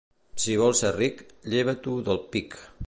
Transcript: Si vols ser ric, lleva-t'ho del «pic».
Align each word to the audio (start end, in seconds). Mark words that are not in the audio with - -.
Si 0.43 0.55
vols 0.61 0.81
ser 0.85 0.91
ric, 0.95 1.21
lleva-t'ho 1.55 1.97
del 2.09 2.23
«pic». 2.37 2.61